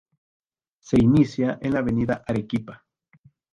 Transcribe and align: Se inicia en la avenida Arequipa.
Se 0.79 0.97
inicia 0.99 1.59
en 1.61 1.73
la 1.73 1.79
avenida 1.81 2.23
Arequipa. 2.27 2.83